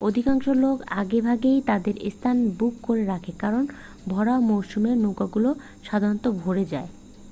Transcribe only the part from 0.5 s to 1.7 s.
লোক আগেভাগেই